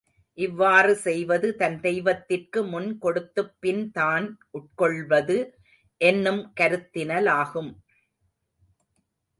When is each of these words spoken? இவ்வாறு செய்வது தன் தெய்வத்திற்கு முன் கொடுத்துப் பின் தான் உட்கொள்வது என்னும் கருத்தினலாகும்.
இவ்வாறு 0.37 0.95
செய்வது 0.95 1.55
தன் 1.55 1.79
தெய்வத்திற்கு 1.79 2.63
முன் 2.63 2.97
கொடுத்துப் 2.97 3.55
பின் 3.59 3.91
தான் 3.91 4.39
உட்கொள்வது 4.51 5.37
என்னும் 6.01 6.53
கருத்தினலாகும். 6.61 7.71